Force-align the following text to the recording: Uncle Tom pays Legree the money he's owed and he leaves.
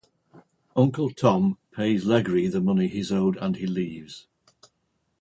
Uncle 0.75 1.11
Tom 1.11 1.59
pays 1.73 2.05
Legree 2.05 2.47
the 2.47 2.59
money 2.59 2.87
he's 2.87 3.11
owed 3.11 3.37
and 3.37 3.57
he 3.57 3.67
leaves. 3.67 4.25